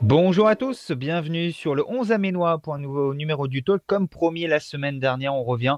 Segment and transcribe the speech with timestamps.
[0.00, 3.82] Bonjour à tous, bienvenue sur le 11 Aménois pour un nouveau numéro du Talk.
[3.86, 5.76] Comme promis la semaine dernière, on revient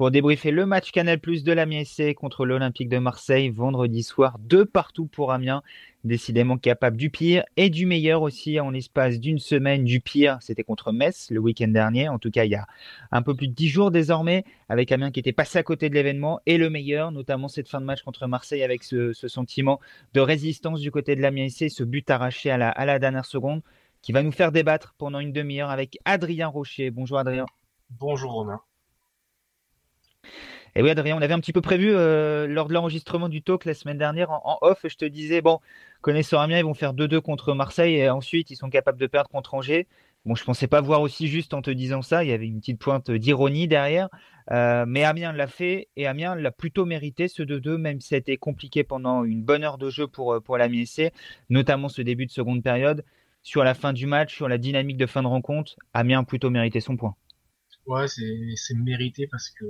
[0.00, 4.38] pour débriefer le match Canal Plus de l'Amiens SC contre l'Olympique de Marseille vendredi soir,
[4.38, 5.62] deux partout pour Amiens,
[6.04, 9.84] décidément capable du pire et du meilleur aussi en l'espace d'une semaine.
[9.84, 12.66] Du pire, c'était contre Metz le week-end dernier, en tout cas il y a
[13.12, 15.94] un peu plus de dix jours désormais, avec Amiens qui était passé à côté de
[15.94, 19.80] l'événement, et le meilleur, notamment cette fin de match contre Marseille avec ce, sentiment
[20.14, 23.26] de résistance du côté de l'Amiens SC, ce but arraché à la, à la dernière
[23.26, 23.60] seconde
[24.00, 26.90] qui va nous faire débattre pendant une demi-heure avec Adrien Rocher.
[26.90, 27.44] Bonjour Adrien.
[27.90, 28.62] Bonjour Romain.
[30.76, 33.64] Et oui Adrien, on avait un petit peu prévu euh, lors de l'enregistrement du talk
[33.64, 35.58] la semaine dernière en, off, je te disais, bon,
[36.00, 39.28] connaissant Amiens, ils vont faire 2-2 contre Marseille et ensuite ils sont capables de perdre
[39.30, 39.88] contre Angers.
[40.26, 42.60] Bon, je pensais pas voir aussi juste en te disant ça, il y avait une
[42.60, 44.08] petite pointe d'ironie derrière.
[44.52, 48.14] Euh, mais Amiens l'a fait et Amiens l'a plutôt mérité ce 2-2, même si ça
[48.16, 50.84] a été compliqué pendant une bonne heure de jeu pour, euh, pour l'Amiens
[51.48, 53.04] notamment ce début de seconde période
[53.42, 56.50] sur la fin du match, sur la dynamique de fin de rencontre, Amiens a plutôt
[56.50, 57.16] mérité son point.
[57.86, 59.64] Ouais, c'est mérité parce que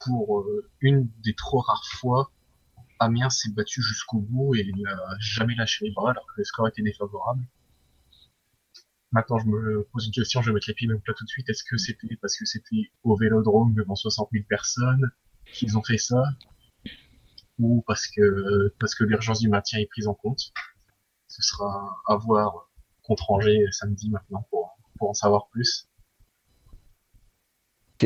[0.00, 2.30] pour euh, une des trop rares fois,
[3.00, 6.44] Amiens s'est battu jusqu'au bout et il n'a jamais lâché les bras alors que le
[6.44, 7.44] score était défavorable.
[9.12, 11.30] Maintenant, je me pose une question, je vais mettre les pieds le plat tout de
[11.30, 11.48] suite.
[11.48, 15.10] Est-ce que c'était parce que c'était au Vélodrome devant 60 000 personnes
[15.52, 16.22] qu'ils ont fait ça,
[17.58, 20.52] ou parce que parce que l'urgence du maintien est prise en compte?
[21.26, 22.70] Ce sera à voir
[23.02, 25.87] contre Angers samedi maintenant pour, en savoir plus.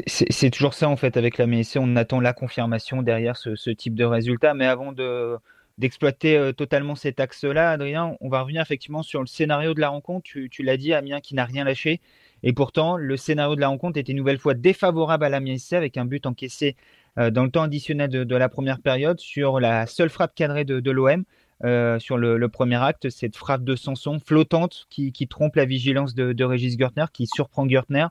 [0.06, 3.94] C'est toujours ça en fait avec la MSC, on attend la confirmation derrière ce, type
[3.94, 4.54] de résultat.
[4.54, 5.36] Mais avant de
[5.78, 9.88] d'exploiter euh, totalement cet axe-là, Adrien, on va revenir effectivement sur le scénario de la
[9.88, 10.28] rencontre.
[10.30, 12.02] Tu, l'as dit, Amiens qui n'a rien lâché.
[12.42, 15.72] Et pourtant, le scénario de la rencontre était une nouvelle fois défavorable à l'Amiens SC
[15.72, 16.76] avec un but encaissé
[17.18, 20.90] euh, dans le temps additionnel de, la première période sur la seule frappe cadrée de
[20.90, 21.24] l'OM.
[21.64, 26.44] Euh, sur le, premier acte, cette frappe de Sanson flottante qui, trompe la vigilance de,
[26.44, 28.06] Régis Gertner, qui surprend Gertner,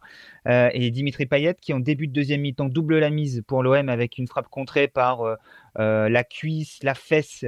[0.47, 3.89] euh, et Dimitri Payet qui en début de deuxième mi-temps double la mise pour l'OM
[3.89, 7.45] avec une frappe contrée par euh, la cuisse, la fesse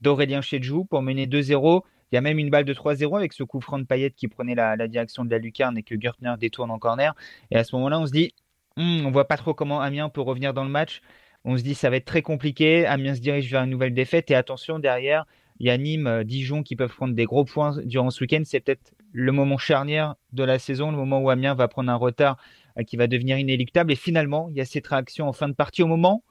[0.00, 1.82] d'Aurélien Chedjou pour mener 2-0.
[2.10, 4.28] Il y a même une balle de 3-0 avec ce coup franc de Payet qui
[4.28, 7.14] prenait la, direction de la lucarne et que Gertner détourne en corner.
[7.50, 8.34] Et à ce moment-là, on se dit,
[8.76, 11.00] hmm, on voit pas trop comment Amiens peut revenir dans le match.
[11.44, 12.86] On se dit ça va être très compliqué.
[12.86, 14.30] Amiens se dirige vers une nouvelle défaite.
[14.30, 15.24] Et attention, derrière,
[15.60, 18.42] il y a Nîmes, euh, Dijon qui peuvent prendre des gros points durant ce week-end.
[18.44, 21.96] C'est peut-être le moment charnière de la saison, le moment où Amiens va prendre un
[21.96, 22.36] retard
[22.78, 23.92] euh, qui va devenir inéluctable.
[23.92, 26.22] Et finalement, il y a cette réaction en fin de partie au moment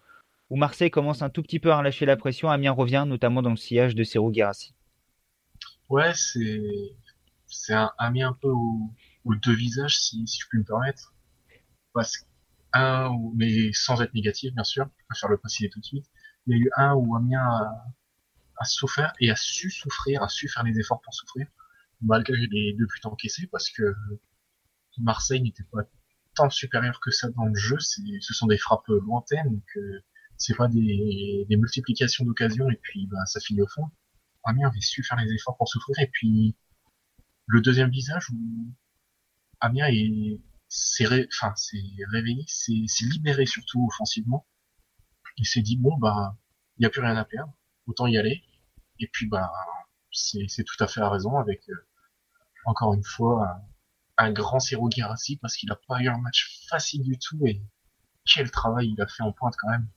[0.49, 2.49] où Marseille commence un tout petit peu à relâcher la pression.
[2.49, 4.73] Amiens revient, notamment dans le sillage de Serou Guérassi.
[5.89, 11.13] Ouais, c'est Amiens un peu aux, deux visages, si, je puis me permettre.
[13.35, 16.05] Mais sans être négatif, bien sûr, je préfère le préciser tout de suite.
[16.45, 17.47] Il y a eu un où Amiens
[18.57, 21.47] a, souffert et a su souffrir, a su faire les efforts pour souffrir,
[22.01, 23.95] malgré les deux buts encaissés, parce que
[24.97, 25.81] Marseille n'était pas
[26.35, 27.77] tant supérieur que ça dans le jeu.
[27.79, 30.03] Ce sont des frappes lointaines, donc euh,
[30.37, 33.89] c'est pas des, des multiplications d'occasions et puis bah, ça finit au fond.
[34.43, 36.55] Amiens avait su faire les efforts pour souffrir et puis
[37.47, 38.73] le deuxième visage où
[39.59, 40.39] Amiens est
[40.69, 41.05] s'est
[41.41, 41.53] enfin,
[42.11, 44.45] réveillé, s'est libéré surtout offensivement.
[45.37, 46.35] Il s'est dit bon bah
[46.77, 47.53] il n'y a plus rien à perdre,
[47.85, 48.43] autant y aller.
[48.99, 49.51] Et puis bah
[50.11, 51.87] c'est tout à fait à raison avec euh,
[52.65, 53.61] encore une fois
[54.17, 57.61] un, grand Ciro Girassi parce qu'il a pas eu un match facile du tout et
[58.25, 59.87] quel travail il a fait en pointe quand même.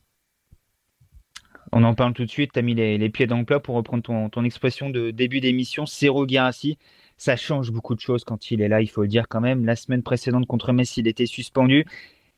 [1.72, 3.76] On en parle tout de suite, tu as mis les, pieds dans le plat pour
[3.76, 6.78] reprendre ton, ton expression de début d'émission, Ciro Girassi
[7.20, 9.66] ça change beaucoup de choses quand il est là, il faut le dire quand même.
[9.66, 11.84] La semaine précédente contre Messi, il était suspendu.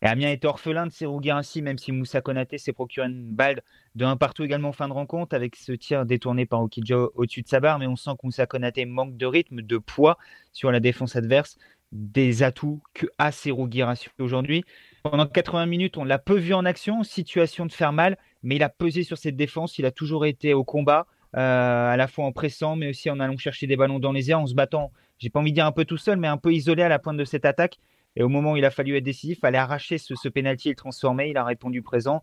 [0.03, 3.63] Et Amiens est orphelin de Serou ainsi, même si Moussa Konaté s'est procuré une balle
[3.95, 7.43] de un partout également en fin de rencontre, avec ce tir détourné par Okidjo au-dessus
[7.43, 7.79] de sa barre.
[7.79, 10.19] Mais on sent que Moussa Konaté manque de rythme, de poids
[10.53, 11.59] sur la défense adverse,
[11.93, 13.71] des atouts que a Serou
[14.19, 14.65] aujourd'hui.
[15.05, 18.65] Pendant 80 minutes, on l'a peu vu en action, situation de faire mal, mais il
[18.65, 21.07] a pesé sur cette défense, il a toujours été au combat.
[21.35, 24.31] Euh, à la fois en pressant, mais aussi en allant chercher des ballons dans les
[24.31, 26.37] airs, en se battant, j'ai pas envie de dire un peu tout seul, mais un
[26.37, 27.79] peu isolé à la pointe de cette attaque.
[28.17, 30.73] Et au moment où il a fallu être décisif, fallait arracher ce, ce penalty et
[30.73, 31.31] le transformer.
[31.31, 32.23] Il a répondu présent.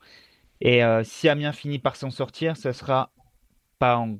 [0.61, 3.11] Et euh, si Amiens finit par s'en sortir, ce sera
[3.79, 4.17] pas en,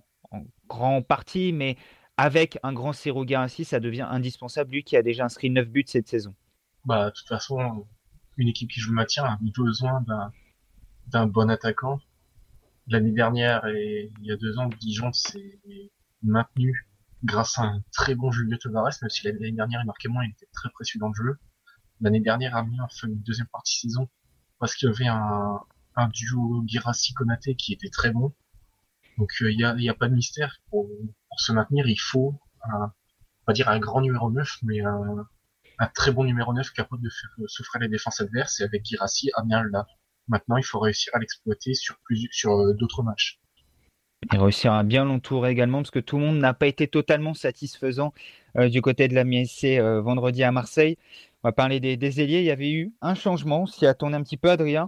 [0.68, 1.78] grand partie, mais
[2.18, 4.72] avec un grand Seroga ainsi, ça devient indispensable.
[4.72, 6.34] Lui qui a déjà inscrit 9 buts cette saison.
[6.86, 7.86] Bah, de toute façon,
[8.38, 10.04] une équipe qui joue le maintien a besoin
[11.08, 12.00] d'un bon attaquant
[12.90, 15.60] l'année dernière et il y a deux ans, Dijon s'est
[16.24, 16.88] maintenu
[17.24, 20.32] grâce à un très bon Julio Tavares, même si l'année dernière il marquait moins, il
[20.32, 21.38] était très précieux dans le jeu.
[22.02, 24.10] L'année dernière, Amiens a fait une deuxième partie saison
[24.58, 25.60] parce qu'il y avait un,
[26.14, 28.34] duo Girassi-Konaté qui était très bon.
[29.18, 30.62] Donc il n'y a, y a, pas de mystère.
[30.70, 30.88] Pour,
[31.38, 32.94] se maintenir, il faut, un,
[33.48, 35.28] va dire un grand numéro 9, mais un,
[35.78, 38.62] un très bon numéro 9 capable de faire souffrir les défenses adverses.
[38.62, 39.86] Et avec Girassi, Amiens là.
[40.30, 41.98] Maintenant, il faut réussir à l'exploiter sur,
[42.32, 43.40] sur d'autres matchs.
[44.34, 47.34] Et réussir à bien l'entourer également, parce que tout le monde n'a pas été totalement
[47.34, 48.14] satisfaisant
[48.58, 50.98] euh, du côté de la MSC euh, vendredi à Marseille.
[51.44, 52.40] On va parler des, des ailiers.
[52.40, 54.88] Il y avait eu un changement, s'y attendait un petit peu Adrien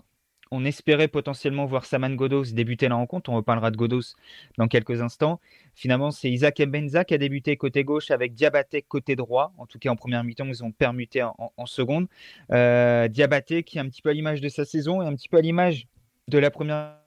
[0.52, 3.30] on espérait potentiellement voir Saman Godos débuter la rencontre.
[3.30, 4.16] On reparlera de Godos
[4.58, 5.40] dans quelques instants.
[5.76, 9.54] Finalement, c'est Isaac Mbenza qui a débuté côté gauche avec Diabaté côté droit.
[9.58, 12.08] En tout cas, en première mi-temps, ils ont permuté en, seconde.
[12.52, 15.30] Euh, Diabaté qui est un petit peu à l'image de sa saison et un petit
[15.30, 15.88] peu à l'image
[16.28, 16.98] de la première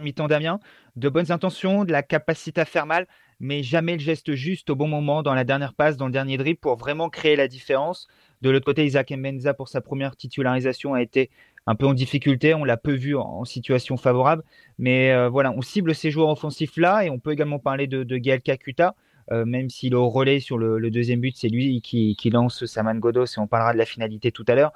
[0.00, 0.58] mi-temps d'Amiens.
[0.96, 3.06] De bonnes intentions, de la capacité à faire mal,
[3.38, 6.36] mais jamais le geste juste au bon moment dans la dernière passe, dans le dernier
[6.36, 8.08] dribble pour vraiment créer la différence.
[8.42, 11.30] De l'autre côté, Isaac Mbenza pour sa première titularisation a été
[11.66, 12.54] un peu en difficulté.
[12.54, 14.42] On l'a peu vu en, situation favorable.
[14.78, 18.02] Mais euh, voilà, on cible ces joueurs offensifs là et on peut également parler de,
[18.04, 18.94] de Gaël Kakuta.
[19.32, 22.98] Euh, même s'il est au relais sur le, deuxième but, c'est lui qui, lance Saman
[22.98, 24.72] Godos et on parlera de la finalité tout à l'heure.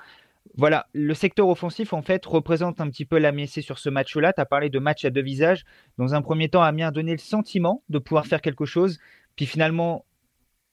[0.56, 4.32] Voilà, le secteur offensif en fait représente un petit peu la l'AMC sur ce match-là.
[4.32, 5.64] Tu as parlé de match à deux visages.
[5.98, 8.98] Dans un premier temps, Amiens a donné le sentiment de pouvoir faire quelque chose.
[9.36, 10.04] Puis finalement,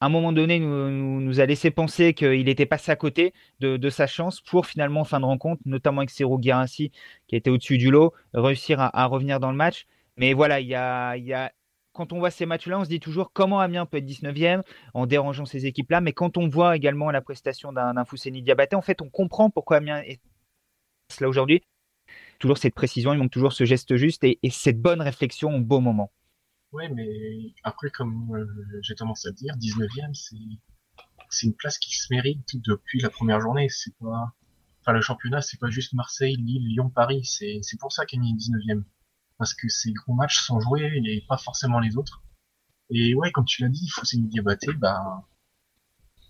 [0.01, 3.89] à un moment donné, nous, nous, a laissé penser qu'il était passé à côté de,
[3.89, 6.92] sa chance pour finalement, en fin de rencontre, notamment avec Ciro Guirassi,
[7.27, 9.86] qui était au-dessus du lot, réussir à, revenir dans le match.
[10.18, 11.51] Mais voilà, il y a,
[11.94, 14.63] quand on voit ces matchs-là, on se dit toujours comment Amiens peut être 19e
[14.95, 16.01] en dérangeant ces équipes-là.
[16.01, 19.77] Mais quand on voit également la prestation d'un Fousseni Diabaté, en fait, on comprend pourquoi
[19.77, 20.19] Amiens est
[21.19, 21.62] là aujourd'hui.
[22.39, 25.59] Toujours cette précision, il manque toujours ce geste juste et, et cette bonne réflexion au
[25.59, 26.12] bon moment.
[26.71, 30.38] Ouais, mais après, comme euh, j'ai tendance à dire, 19ème, c'est
[31.29, 33.69] c'est une place qui se mérite depuis la première journée.
[33.69, 34.33] C'est pas,
[34.81, 37.23] enfin, le championnat, c'est pas juste Marseille, Lille, Lyon, Paris.
[37.25, 38.83] C'est pour ça qu'il est 19ème,
[39.38, 42.21] parce que ces gros matchs sont joués et pas forcément les autres.
[42.89, 45.25] Et ouais, comme tu l'as dit, il faut s'y Diabaté, bah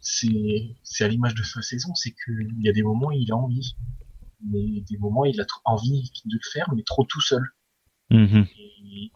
[0.02, 3.32] c'est c'est à l'image de sa saison, c'est qu'il y a des moments où il
[3.32, 3.76] a envie,
[4.44, 7.44] mais des moments où il a envie de le faire, mais trop tout seul.
[8.12, 8.44] Mmh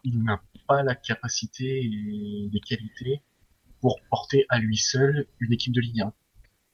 [0.06, 3.22] il n'a pas la capacité et les qualités
[3.82, 6.14] pour porter à lui seul une équipe de Ligue 1.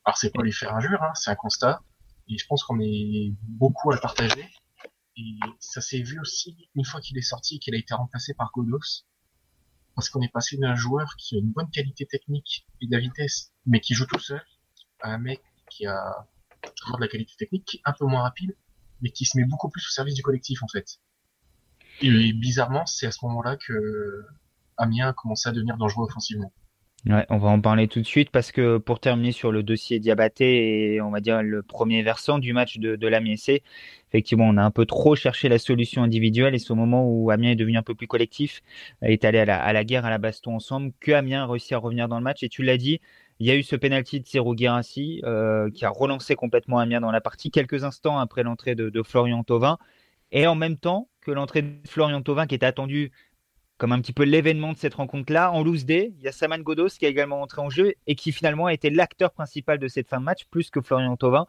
[0.05, 1.81] Alors c'est pas lui faire injure, hein, c'est un constat,
[2.27, 4.45] et je pense qu'on est beaucoup à le partager.
[5.17, 8.33] Et ça s'est vu aussi une fois qu'il est sorti et qu'il a été remplacé
[8.33, 9.05] par Godos,
[9.95, 12.99] parce qu'on est passé d'un joueur qui a une bonne qualité technique et de la
[12.99, 14.43] vitesse, mais qui joue tout seul,
[15.01, 16.27] à un mec qui a
[16.75, 18.55] toujours de la qualité technique, un peu moins rapide,
[19.01, 20.99] mais qui se met beaucoup plus au service du collectif en fait.
[22.01, 24.25] Et bizarrement, c'est à ce moment-là que
[24.77, 26.51] Amiens a commencé à devenir dangereux offensivement.
[27.07, 29.99] Ouais, on va en parler tout de suite parce que pour terminer sur le dossier
[29.99, 33.33] Diabaté et on va dire le premier versant du match de, de l'Amiens
[34.09, 37.31] effectivement, on a un peu trop cherché la solution individuelle et c'est au moment où
[37.31, 38.61] Amiens est devenu un peu plus collectif,
[39.01, 42.07] est allé à la, guerre, à la baston ensemble, que Amiens a réussi à revenir
[42.07, 42.43] dans le match.
[42.43, 43.01] Et tu l'as dit,
[43.39, 47.01] il y a eu ce penalty de Ciro Guirassi euh, qui a relancé complètement Amiens
[47.01, 49.79] dans la partie quelques instants après l'entrée de, de Florian Thauvin.
[50.31, 53.11] Et en même temps que l'entrée de Florian Thauvin qui était attendue
[53.81, 55.51] comme un petit peu l'événement de cette rencontre-là.
[55.51, 58.13] En loose day, il y a Saman Godos qui a également entré en jeu et
[58.13, 61.47] qui finalement a été l'acteur principal de cette fin de match, plus que Florian Thauvin.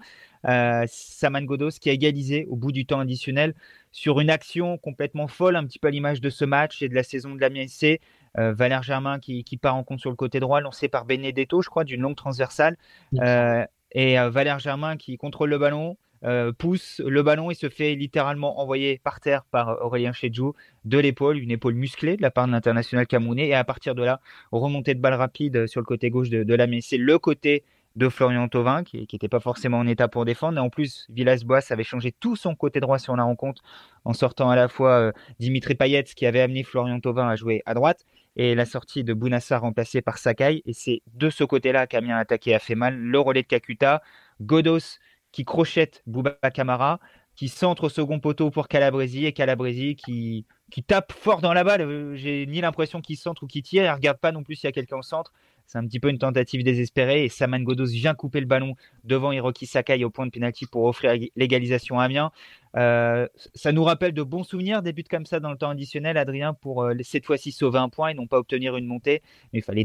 [0.49, 3.53] Euh, Saman Godos qui a égalisé au bout du temps additionnel
[3.91, 6.95] sur une action complètement folle, un petit peu à l'image de ce match et de
[6.95, 8.01] la saison de la SC.
[8.39, 11.69] Euh, Valère Germain qui, part en compte sur le côté droit, lancé par Benedetto, je
[11.69, 12.79] crois, d'une longue transversale.
[13.21, 17.95] Euh, et Valère Germain qui contrôle le ballon, euh, pousse le ballon et se fait
[17.95, 22.47] littéralement envoyer par terre par Aurélien Chedjou de l'épaule, une épaule musclée de la part
[22.47, 23.49] de l'international camerounais.
[23.49, 26.55] Et à partir de là, remontée de balle rapide sur le côté gauche de, de
[26.55, 27.65] la le côté
[27.97, 30.59] de Florian Thauvin, qui n'était pas forcément en état pour défendre.
[30.59, 33.63] Et en plus, Villas-Boas avait changé tout son côté droit sur la rencontre,
[34.05, 37.63] en sortant à la fois euh, Dimitri Payet, qui avait amené Florian Thauvin à jouer
[37.67, 38.05] à droite,
[38.37, 40.63] et la sortie de Bounassar remplacée par Sakai.
[40.65, 42.97] Et c'est de ce côté-là qu'Amiens attaqué a fait mal.
[42.97, 44.03] Le relais de Kakuta,
[44.41, 44.99] Godos
[45.33, 47.01] qui crochette Bouba Camara,
[47.35, 50.47] qui centre au second poteau pour Calabresi et Calabresi qui,
[50.87, 51.83] tape fort dans la balle.
[51.83, 53.85] Euh, j'ai ni l'impression qu'il centre ou qu'il tire.
[53.85, 55.33] Il regarde pas non plus s'il y a quelqu'un au centre.
[55.67, 58.75] C'est un petit peu une tentative désespérée et Saman Godos vient couper le ballon
[59.05, 62.31] devant Hiroki Sakai au point de pénalty pour offrir l'égalisation à Amiens.
[62.77, 66.19] Euh, ça nous rappelle de bons souvenirs, des buts comme ça dans le temps additionnel,
[66.19, 69.23] Adrien, pour euh, cette fois-ci sauver un point et non pas obtenir une montée.
[69.53, 69.85] Mais il fallait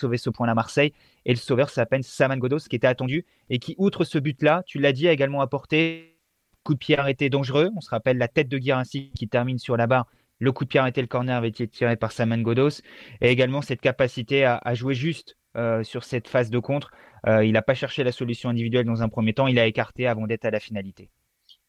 [0.00, 0.92] sauver ce point-là Marseille.
[1.24, 4.78] Et le sauveur s'appelle Saman Godos, qui était attendu et qui, outre ce but-là, tu
[4.78, 6.16] l'as dit, a également apporté
[6.64, 7.70] coup de pied arrêté dangereux.
[7.76, 10.06] On se rappelle la tête de Guirinci qui termine sur la barre.
[10.38, 12.80] Le coup de pied arrêté, le corner avait été tiré par Saman Godos.
[13.20, 16.90] Et également cette capacité à, jouer juste euh, sur cette phase de contre.
[17.26, 20.06] Euh, il n'a pas cherché la solution individuelle dans un premier temps, il a écarté
[20.06, 21.10] avant d'être à la finalité.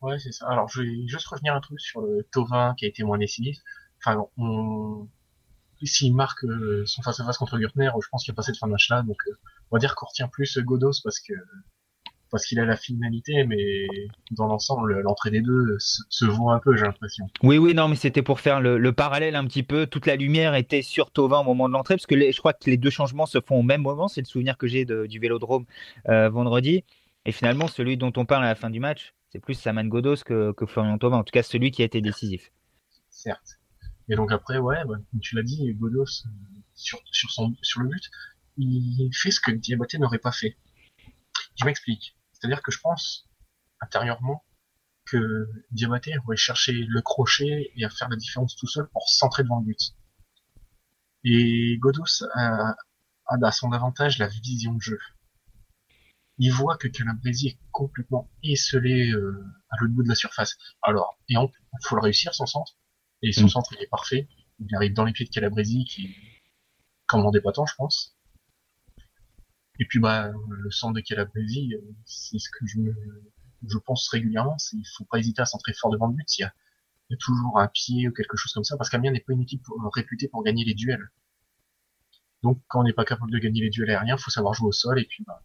[0.02, 0.48] Ouais, c'est ça.
[0.48, 3.58] Alors, je vais juste revenir un truc sur le Tovin qui a été moins décisif.
[4.00, 5.08] Enfin, on...
[5.88, 8.68] s'il marque euh, son face-à-face contre Gürtner, je pense qu'il n'y a pas cette fin
[8.68, 9.02] de match-là.
[9.04, 9.38] Donc, euh,
[9.72, 11.34] on va dire qu'on retient plus Godos parce que
[12.32, 13.88] parce qu'il a la finalité, mais
[14.32, 17.28] dans l'ensemble, l'entrée des deux se, vaut un peu, j'ai l'impression.
[17.44, 19.86] Oui, oui, non, mais c'était pour faire le, parallèle un petit peu.
[19.86, 22.70] Toute la lumière était sur Tovin au moment de l'entrée, parce que je crois que
[22.70, 24.08] les deux changements se font au même moment.
[24.08, 25.66] C'est le souvenir que j'ai du Vélodrome
[26.08, 26.86] euh, vendredi.
[27.26, 30.24] Et finalement, celui dont on parle à la fin du match, c'est plus Saman Godos
[30.26, 32.52] que, Florian Thauvin, en tout cas celui qui a été décisif.
[33.10, 33.61] Certes.
[34.12, 36.30] Et donc après, ouais, bah, comme tu l'as dit, Godos, euh,
[36.76, 37.00] sur,
[37.80, 38.12] le but,
[38.58, 40.58] il fait ce que Diabaté n'aurait pas fait.
[41.56, 42.18] Je m'explique.
[42.34, 43.30] C'est-à-dire que je pense,
[43.80, 44.44] intérieurement,
[45.06, 49.44] que Diabaté aurait cherché le crochet et à faire la différence tout seul pour centrer
[49.44, 49.96] devant le but.
[51.24, 52.76] Et Godos a,
[53.54, 55.00] son avantage la vision de jeu
[56.38, 60.58] il voit que Calabresi est complètement esselé euh, à l'autre bout de la surface.
[60.82, 61.48] Alors, et il
[61.84, 62.74] faut le réussir son centre,
[63.22, 63.50] et son mm.
[63.50, 64.28] centre il est parfait.
[64.60, 66.16] Il arrive dans les pieds de Calabresi qui
[67.08, 68.18] commandait pas tant, je pense.
[69.80, 72.80] Et puis bah le centre de Calabresi, euh, c'est ce que je
[73.68, 76.38] je pense régulièrement, c'est il faut pas hésiter à centrer fort devant le but.
[76.38, 76.54] Il y a,
[77.10, 79.34] il y a toujours un pied ou quelque chose comme ça, parce qu'Amiens n'est pas
[79.34, 81.12] une équipe euh, réputée pour gagner les duels.
[82.44, 84.72] Donc quand on n'est pas capable de gagner les duels aériens, faut savoir jouer au
[84.72, 85.44] sol et puis bah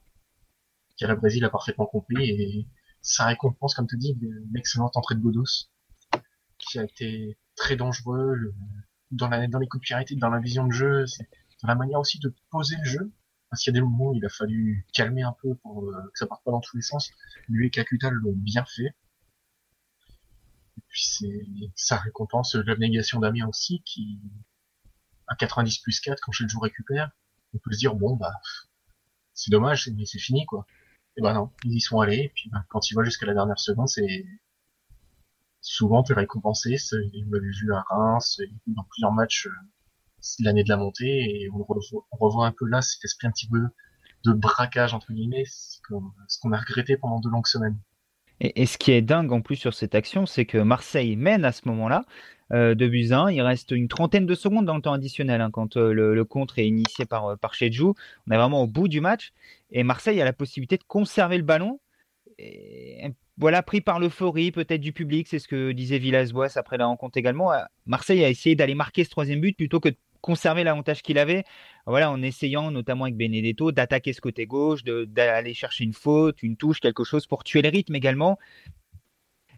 [1.16, 2.66] Brésil a parfaitement compris et
[3.02, 4.18] ça récompense, comme tu dis,
[4.52, 5.68] l'excellente entrée de Godos,
[6.58, 8.54] qui a été très dangereux
[9.10, 11.04] dans, les coups de dans la vision de jeu,
[11.62, 13.12] dans la manière aussi de poser le jeu.
[13.48, 16.10] Parce qu'il y a des moments où il a fallu calmer un peu pour euh,
[16.12, 17.12] que ça parte pas dans tous les sens.
[17.48, 18.94] Lui et Kakuta l'ont bien fait.
[20.76, 21.46] Et puis c'est,
[21.76, 24.18] ça récompense l'abnégation d'Amiens aussi, qui,
[25.28, 27.10] à 90 plus 4, quand joue récupère,
[27.54, 28.34] on peut se dire, bon, bah,
[29.32, 30.66] c'est dommage, mais c'est fini, quoi.
[31.16, 33.34] Et ben non, ils y sont allés, et puis ben, quand ils voient jusqu'à la
[33.34, 34.26] dernière seconde, c'est
[35.66, 36.76] souvent tu récompensé.
[36.92, 36.96] On
[37.32, 41.64] l'avait vu à Reims, dans plusieurs matchs euh, l'année de la montée, et on
[42.18, 43.62] revoit, un peu là cet esprit un petit peu
[44.24, 47.78] de braquage, entre guillemets, ce qu'on a regretté pendant de longues semaines.
[48.40, 51.52] Et, ce qui est dingue en plus sur cette action, c'est que Marseille mène à
[51.52, 52.04] ce moment-là
[52.52, 53.30] euh, de Buzyn.
[53.30, 56.58] Il reste une trentaine de secondes dans le temps additionnel hein, quand euh, le, contre
[56.58, 59.32] est initié par, euh, par On est vraiment au bout du match.
[59.70, 61.80] Et Marseille a la possibilité de conserver le ballon.
[63.38, 67.18] Voilà, pris par l'euphorie peut-être du public, c'est ce que disait Villas-Boas après la rencontre
[67.18, 67.52] également.
[67.84, 71.44] Marseille a essayé d'aller marquer ce troisième but plutôt que de conserver l'avantage qu'il avait,
[71.86, 76.56] voilà, en essayant notamment avec Benedetto d'attaquer ce côté gauche, d'aller chercher une faute, une
[76.56, 78.38] touche, quelque chose pour tuer le rythme également.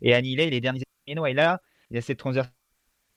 [0.03, 2.58] Et annihiler les derniers Et là, il y a cette transversale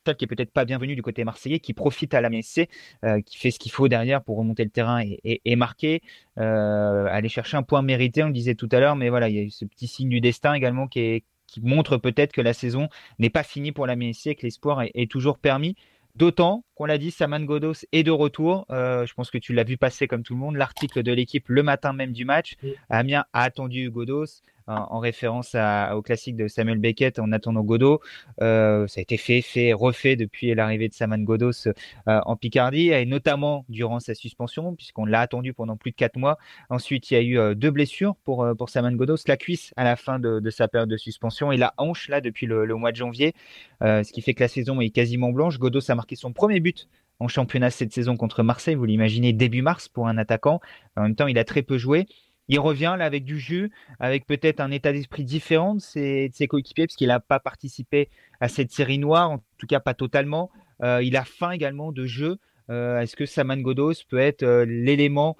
[0.03, 2.67] qui est peut-être pas bienvenue du côté marseillais, qui profite à la MSC,
[3.05, 6.01] euh, qui fait ce qu'il faut derrière pour remonter le terrain et, marquer,
[6.39, 9.35] euh, aller chercher un point mérité, on le disait tout à l'heure, mais voilà, il
[9.35, 11.23] y a ce petit signe du destin également qui,
[11.61, 12.87] montre peut-être que la saison
[13.19, 15.75] n'est pas finie pour la MSC et que l'espoir est, toujours permis.
[16.15, 18.65] D'autant qu'on l'a dit, Saman Godos est de retour.
[18.71, 20.55] Euh, je pense que tu l'as vu passer comme tout le monde.
[20.55, 22.55] L'article de l'équipe le matin même du match.
[22.89, 25.55] Amiens a attendu Godos en, référence
[25.93, 27.99] au classique de Samuel Beckett en attendant Godot.
[28.41, 31.73] Euh, ça a été fait, fait, refait depuis l'arrivée de Saman Godos euh,
[32.25, 36.37] en Picardie, et notamment durant sa suspension, puisqu'on l'a attendu pendant plus de quatre mois.
[36.69, 39.83] Ensuite, il y a eu euh, deux blessures pour, pour Saman Godos, la cuisse à
[39.83, 42.97] la fin de, sa période de suspension et la hanche là depuis le, mois de
[42.97, 43.33] janvier,
[43.81, 45.59] ce qui fait que la saison est quasiment blanche.
[45.59, 46.70] Godos a marqué son premier but
[47.19, 50.59] en championnat cette saison contre Marseille, vous l'imaginez, début mars pour un attaquant.
[50.95, 52.07] En même temps, il a très peu joué
[52.51, 56.85] il revient là avec du jus, avec peut-être un état d'esprit différent de ses, coéquipiers,
[56.85, 58.09] parce qu'il n'a pas participé
[58.41, 60.51] à cette série noire, en tout cas pas totalement.
[60.83, 62.39] Euh, il a faim également de jeu.
[62.69, 65.37] Euh, est-ce que Saman Godos peut être euh, l'élément,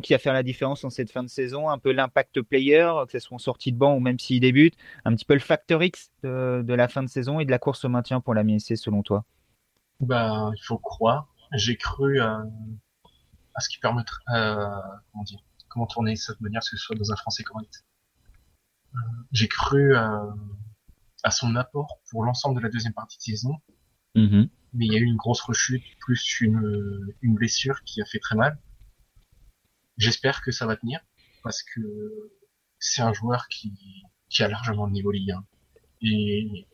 [0.00, 3.12] qui va faire la différence en cette fin de saison, un peu l'impact player, que
[3.12, 5.82] ce soit en sortie de banc ou même s'il débute, un petit peu le facteur
[5.82, 8.78] X de, la fin de saison et de la course au maintien pour la MSC
[8.78, 9.24] selon toi
[10.04, 11.28] Ben, il faut croire.
[11.52, 12.20] J'ai cru
[13.54, 14.66] à ce qui permettrait, euh,
[15.12, 17.44] comment dire, comment tourner ça de manière à ce que ce soit dans un français
[17.44, 17.84] correct.
[18.94, 18.98] Euh,
[19.32, 20.30] j'ai cru euh,
[21.22, 23.56] à son apport pour l'ensemble de la deuxième partie de saison,
[24.14, 24.48] mm-hmm.
[24.74, 28.18] mais il y a eu une grosse rechute plus une, une blessure qui a fait
[28.18, 28.58] très mal.
[29.96, 31.00] J'espère que ça va tenir
[31.42, 31.80] parce que
[32.78, 33.72] c'est un joueur qui,
[34.28, 35.46] qui a largement le niveau Ligue 1.
[36.02, 36.66] Et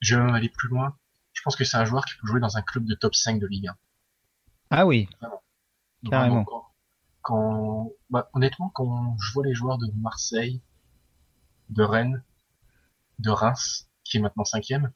[0.00, 0.96] je vais même aller plus loin.
[1.36, 3.38] Je pense que c'est un joueur qui peut jouer dans un club de top 5
[3.38, 3.76] de Ligue 1.
[4.70, 5.06] Ah oui.
[6.10, 6.46] Carrément.
[7.20, 10.62] Quand, bah, honnêtement, quand je vois les joueurs de Marseille,
[11.68, 12.24] de Rennes,
[13.18, 14.92] de Reims, qui est maintenant cinquième,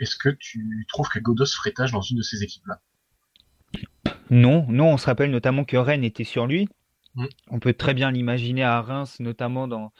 [0.00, 2.80] est-ce que tu trouves que Godos ferait tâche dans une de ces équipes-là?
[4.28, 6.68] Non, non, on se rappelle notamment que Rennes était sur lui.
[7.14, 7.26] Mm.
[7.48, 9.92] On peut très bien l'imaginer à Reims, notamment dans,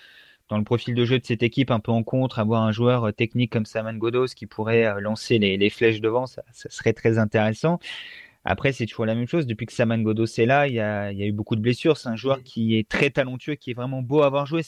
[0.48, 3.12] dans le profil de jeu de cette équipe un peu en contre, avoir un joueur
[3.14, 7.78] technique comme Saman Godos qui pourrait lancer les, flèches devant, ça, serait très intéressant.
[8.44, 9.46] Après, c'est toujours la même chose.
[9.46, 11.96] Depuis que Saman Godos est là, il y a, eu beaucoup de blessures.
[11.96, 14.62] C'est un joueur qui est très talentueux, qui est vraiment beau à avoir joué.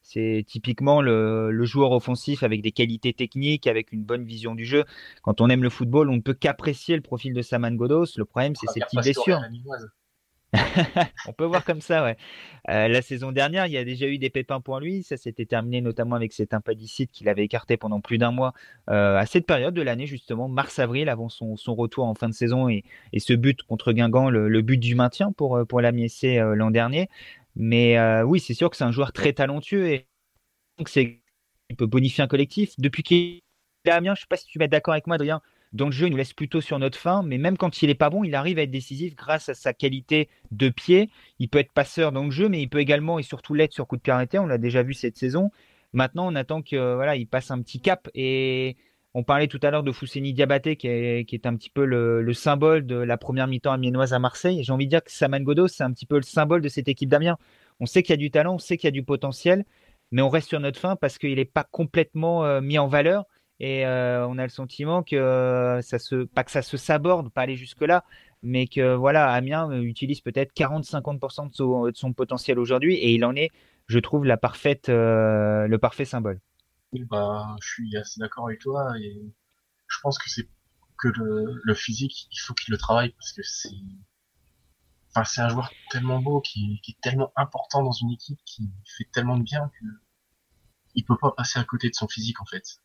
[0.00, 4.84] C'est typiquement le, joueur offensif avec des qualités techniques, avec une bonne vision du jeu.
[5.22, 8.06] Quand on aime le football, on ne peut qu'apprécier le profil de Saman Godos.
[8.16, 9.42] Le problème, c'est ses petites blessures.
[11.26, 12.16] on peut voir comme ça, ouais.
[12.70, 15.02] Euh, la saison dernière, il y a déjà eu des pépins pour lui.
[15.02, 18.54] Ça s'était terminé notamment avec cet impadicite qu'il avait écarté pendant plus d'un mois
[18.88, 22.68] euh, à cette période de l'année, justement, mars-avril, avant son, retour en fin de saison
[22.68, 22.84] et,
[23.18, 27.08] ce but contre Guingamp, le, but du maintien pour, euh, pour la l'an dernier.
[27.56, 30.06] Mais oui, c'est sûr que c'est un joueur très talentueux et
[30.78, 31.20] donc c'est
[31.70, 32.74] il peut bonifier un collectif.
[32.78, 33.40] Depuis qu'il
[33.84, 35.40] est à je ne sais pas si tu vas être d'accord avec moi, Adrien,
[35.72, 37.94] dans le jeu, il nous laisse plutôt sur notre fin, mais même quand il est
[37.94, 41.10] pas bon, il arrive à être décisif grâce à sa qualité de pied.
[41.38, 43.86] Il peut être passeur dans le jeu, mais il peut également et surtout l'être sur
[43.86, 44.38] coup de pied arrêté.
[44.38, 45.50] On l'a déjà vu cette saison.
[45.92, 48.08] Maintenant, on attend que voilà, il passe un petit cap.
[48.14, 48.76] Et
[49.14, 51.84] on parlait tout à l'heure de Fousseni Diabaté, qui est, qui est un petit peu
[51.84, 54.62] le, symbole de la première mi-temps amiénoise à Marseille.
[54.64, 56.88] J'ai envie de dire que Saman Godo, c'est un petit peu le symbole de cette
[56.88, 57.36] équipe d'Amiens.
[57.80, 59.64] On sait qu'il y a du talent, on sait qu'il y a du potentiel,
[60.12, 63.24] mais on reste sur notre fin parce qu'il n'est pas complètement euh, mis en valeur
[63.60, 67.30] et euh, on a le sentiment que euh, ça se pas que ça se saborde,
[67.30, 68.04] pas aller jusque là,
[68.42, 73.50] mais que voilà, Amiens utilise peut-être 40-50% de son, potentiel aujourd'hui et il en est,
[73.86, 76.40] je trouve, euh, le parfait symbole.
[76.92, 79.20] bah, je suis assez d'accord avec toi et
[79.88, 80.48] je pense que c'est
[80.96, 83.70] que le, physique, il faut qu'il le travaille parce que c'est,
[85.10, 88.70] enfin, c'est un joueur tellement beau qui, qui, est tellement important dans une équipe qui
[88.96, 89.86] fait tellement de bien que
[90.94, 92.80] il peut pas passer à côté de son physique en fait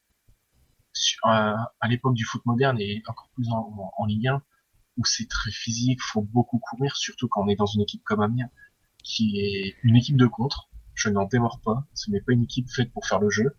[1.24, 4.42] à, l'époque du foot moderne et encore plus en, Ligue 1,
[4.98, 8.22] où c'est très physique, faut beaucoup courir, surtout quand on est dans une équipe comme
[8.22, 8.50] Amiens,
[9.04, 10.70] qui est une équipe de contre.
[10.94, 11.88] Je n'en démords pas.
[11.94, 13.58] Ce n'est pas une équipe faite pour faire le jeu.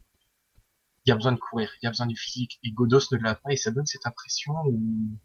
[1.05, 2.59] Il y a besoin de courir, il y a besoin du physique.
[2.63, 5.19] Et Godos ne l'a pas et ça donne cette impression où,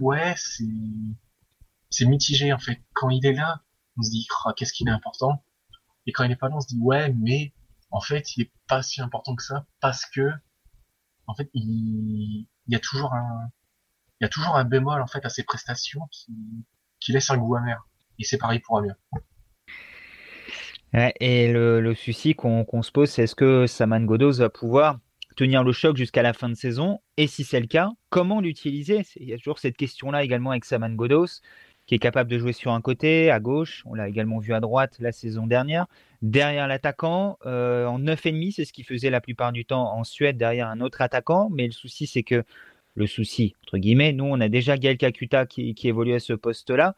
[0.00, 0.64] ouais, c'est,
[1.88, 2.82] c'est mitigé en fait.
[2.92, 3.62] Quand il est là,
[3.96, 5.42] on se dit, oh, qu'est-ce qu'il est important.
[6.06, 7.54] Et quand il est pas là, on se dit, ouais, mais
[7.92, 10.30] en fait, il est pas si important que ça parce que,
[11.26, 17.30] en fait, il, y a toujours un, bémol en fait à ses prestations qui, laisse
[17.30, 17.86] un goût amer.
[18.18, 18.96] Et c'est pareil pour Amiens.
[21.20, 24.98] et le, souci qu'on se pose, c'est est-ce que Saman Godos va pouvoir
[25.36, 27.00] tenir le choc jusqu'à la fin de saison?
[27.18, 29.02] Et si c'est le cas, comment l'utiliser?
[29.16, 31.40] Il y a toujours cette question-là également avec Saman Godos
[31.92, 33.82] qui est capable de jouer sur un côté, à gauche.
[33.84, 35.84] On l'a également vu à droite la saison dernière.
[36.22, 40.38] Derrière l'attaquant, euh, en 9,5, c'est ce qu'il faisait la plupart du temps en Suède
[40.38, 41.50] derrière un autre attaquant.
[41.52, 42.44] Mais le souci, c'est que,
[42.94, 46.32] le souci, entre guillemets, nous, on a déjà Gaël Kakuta qui, qui évolue à ce
[46.32, 46.94] poste-là.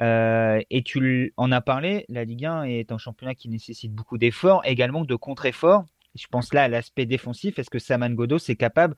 [0.00, 4.18] Euh, et tu en as parlé, la Ligue 1 est un championnat qui nécessite beaucoup
[4.18, 5.84] d'efforts, également de contre-efforts.
[6.16, 7.60] Je pense là à l'aspect défensif.
[7.60, 8.96] Est-ce que Saman Godos est capable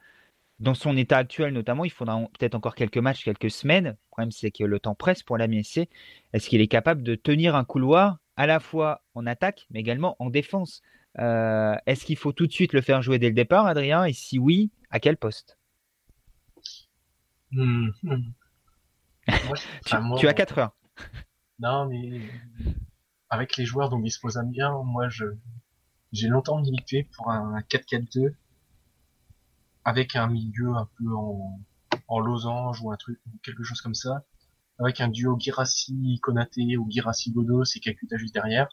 [0.61, 3.89] dans son état actuel notamment, il faudra peut-être encore quelques matchs, quelques semaines.
[3.89, 5.89] Le problème, c'est que le temps presse pour la MSC.
[6.33, 10.17] Est-ce qu'il est capable de tenir un couloir à la fois en attaque, mais également
[10.19, 10.83] en défense?
[11.19, 14.05] Euh, Est-ce qu'il faut tout de suite le faire jouer dès le départ, Adrien?
[14.05, 15.59] Et si oui, à quel poste?
[17.53, 18.33] Hmm, hmm.
[20.19, 20.77] tu, as 4 heures.
[21.59, 22.21] non, mais
[23.31, 25.25] avec les joueurs dont dispose bien, moi, je
[26.13, 28.35] j'ai longtemps milité pour un 4-4-2
[29.85, 31.61] avec un milieu un peu en,
[32.09, 34.25] en losange ou un truc, quelque chose comme ça,
[34.79, 38.69] avec un duo Girassi Konaté ou Girassi Godos et Kakuta juste derrière,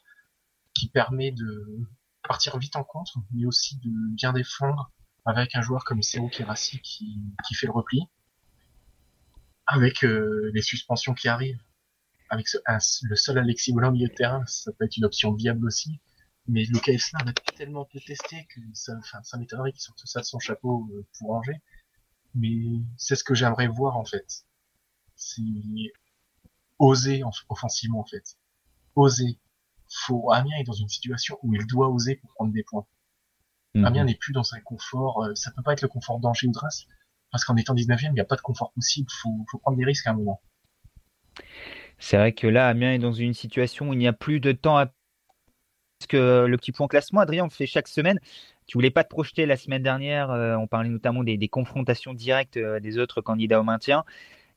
[0.74, 1.88] qui permet de
[2.28, 4.92] partir vite en contre, mais aussi de bien défendre
[5.26, 8.02] avec un joueur comme Seo Girassi qui, qui fait le repli,
[9.68, 11.62] avec euh, les suspensions qui arrivent,
[12.30, 12.48] avec
[13.04, 16.00] le seul Alexis au milieu de terrain, ça peut être une option viable aussi,
[16.48, 20.26] mais le KFC a tellement testé que ça, enfin, ça m'étonnerait qu'il sorte ça de
[20.26, 21.62] son chapeau euh, pour Angers.
[22.34, 24.46] Mais c'est ce que j'aimerais voir en fait.
[25.16, 25.42] C'est
[26.80, 28.38] oser offensivement en fait.
[28.96, 29.38] Oser.
[30.06, 32.88] Faut Amiens est dans une situation où il doit oser pour prendre des points.
[33.76, 33.86] Mhm.
[33.86, 35.24] Amiens n'est plus dans un confort.
[35.24, 36.88] Euh, ça peut pas être le confort d'Angers ou de Reims
[37.32, 39.10] parce qu'en étant 19e, il n'y a pas de confort possible.
[39.22, 40.42] Faut, faut prendre des risques à un moment.
[41.98, 44.52] C'est vrai que là, Amiens est dans une situation où il n'y a plus de
[44.52, 44.92] temps à
[46.08, 48.20] que le petit point classement, Adrien, on fait chaque semaine.
[48.68, 52.58] Tu voulais pas te projeter la semaine dernière, euh, on parlait notamment des, confrontations directes
[52.58, 54.04] euh, des autres candidats au maintien.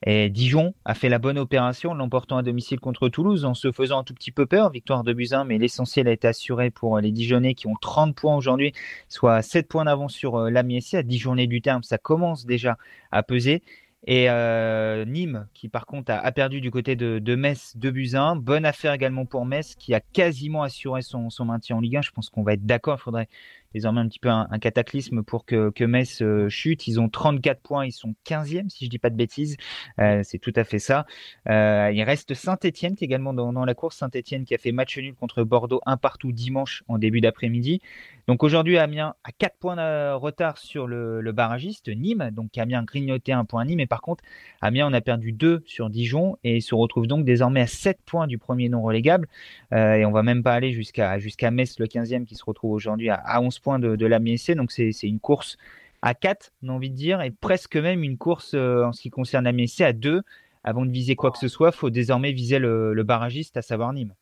[0.07, 4.00] Et Dijon a fait la bonne opération, l'emportant à domicile contre Toulouse en se faisant
[4.00, 4.70] un tout petit peu peur.
[4.70, 8.14] Victoire de Buzyn, mais l'essentiel a été assuré pour euh, les Dijonais qui ont 30
[8.14, 8.72] points aujourd'hui,
[9.09, 10.80] soit 7 points d'avance sur l'Amiens.
[10.92, 12.76] À 10 journées du terme, ça commence déjà
[13.11, 13.62] à peser.
[14.06, 18.36] Et euh, Nîmes, qui par contre a, perdu du côté de, Metz 2 buts 1.
[18.36, 22.02] Bonne affaire également pour Metz, qui a quasiment assuré son, son maintien en Ligue 1.
[22.02, 22.98] Je pense qu'on va être d'accord.
[23.00, 23.28] Il faudrait
[23.74, 26.87] désormais un petit peu un, cataclysme pour que, que Metz euh, chute.
[26.87, 29.56] Ils ont 34 points, ils sont 15e, si je dis pas de bêtises.
[29.98, 31.06] Euh, c'est tout à fait ça.
[31.48, 33.96] Euh, il reste Saint-Etienne qui est également dans, la course.
[33.96, 37.80] Saint-Etienne qui a fait match nul contre Bordeaux un partout dimanche en début d'après-midi.
[38.28, 42.30] Donc aujourd'hui, Amiens a 4 points de retard sur le, barragiste Nîmes.
[42.32, 43.78] Donc Amiens a grignoté un point à Nîmes.
[43.78, 44.22] Mais par contre,
[44.60, 48.28] Amiens on a perdu 2 sur Dijon et se retrouve donc désormais à 7 points
[48.28, 49.26] du premier non relégable.
[49.72, 53.10] Et on va même pas aller jusqu'à jusqu'à Metz, le 15e, qui se retrouve aujourd'hui
[53.10, 55.57] à, à 11 points de, de la Donc c'est une course
[56.03, 59.00] à 4, on a envie de dire, et presque même une course euh, en ce
[59.00, 60.22] qui concerne la MSC à 2.
[60.62, 63.92] Avant de viser quoi que ce soit, il faut désormais viser le, barragiste, à savoir
[63.92, 64.14] Nîmes.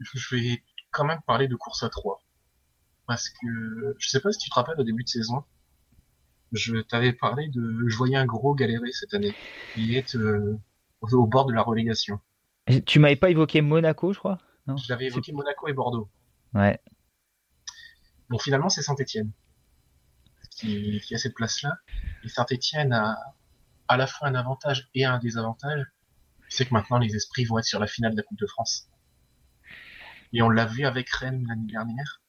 [0.00, 2.20] Je vais quand même parler de course à 3.
[3.06, 5.44] Parce que je sais pas si tu te rappelles au début de saison,
[6.52, 7.86] je t'avais parlé de.
[7.86, 9.34] Je voyais un gros galérer cette année.
[9.76, 10.58] Il est euh,
[11.00, 12.20] au bord de la relégation.
[12.86, 14.38] tu m'avais pas évoqué Monaco, je crois?
[14.66, 14.76] Non?
[14.78, 16.08] J'avais évoqué Monaco et Bordeaux.
[16.54, 16.80] Ouais.
[18.34, 19.30] Bon, finalement, c'est Saint-Etienne
[20.50, 21.78] qui, a cette place-là.
[22.24, 23.16] Et Saint-Etienne a
[23.86, 25.86] à la fois un avantage et un désavantage.
[26.48, 28.88] C'est que maintenant, les esprits vont être sur la finale de la Coupe de France.
[30.32, 32.22] Et on l'a vu avec Rennes l'année dernière.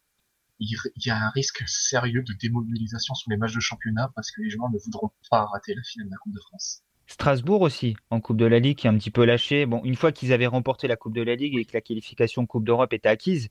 [0.59, 4.43] Il y a un risque sérieux de démobilisation sur les matchs de championnat parce que
[4.43, 6.83] les joueurs ne voudront pas rater la finale de la Coupe de France.
[7.07, 9.65] Strasbourg aussi, en Coupe de la Ligue, qui est un petit peu lâché.
[9.67, 12.45] Bon, une fois qu'ils avaient remporté la Coupe de la Ligue et que la qualification
[12.47, 13.49] Coupe d'Europe était acquise,